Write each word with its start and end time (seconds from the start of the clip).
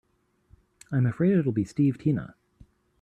I'm 0.91 1.05
afraid 1.05 1.33
it'll 1.37 1.51
be 1.51 1.63
Steve 1.63 1.99
Tina. 1.99 2.33